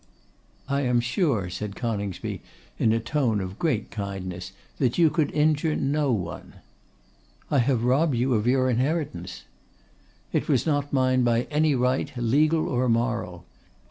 [0.67, 2.41] 'I am sure,' said Coningsby,
[2.79, 6.53] in a tone of great kindness, 'that you could injure no one.'
[7.51, 9.43] 'I have robbed you of your inheritance.'
[10.33, 13.45] 'It was not mine by any right, legal or moral.